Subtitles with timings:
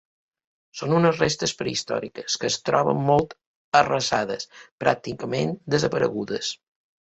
[0.77, 3.37] Són unes restes prehistòriques que es troben molt
[3.81, 4.49] arrasades,
[4.85, 6.53] pràcticament desaparegudes.